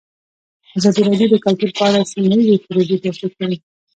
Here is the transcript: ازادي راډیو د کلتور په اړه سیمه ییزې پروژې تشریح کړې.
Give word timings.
ازادي 0.77 1.01
راډیو 1.07 1.31
د 1.31 1.35
کلتور 1.45 1.69
په 1.77 1.81
اړه 1.87 2.09
سیمه 2.11 2.35
ییزې 2.45 2.57
پروژې 2.65 2.97
تشریح 3.05 3.33
کړې. 3.39 3.57